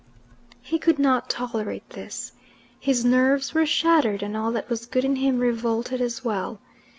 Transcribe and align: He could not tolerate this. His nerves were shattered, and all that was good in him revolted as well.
He 0.63 0.79
could 0.79 0.97
not 0.97 1.29
tolerate 1.29 1.87
this. 1.91 2.31
His 2.79 3.05
nerves 3.05 3.53
were 3.53 3.67
shattered, 3.67 4.23
and 4.23 4.35
all 4.35 4.51
that 4.53 4.67
was 4.67 4.87
good 4.87 5.05
in 5.05 5.17
him 5.17 5.37
revolted 5.37 6.01
as 6.01 6.25
well. 6.25 6.59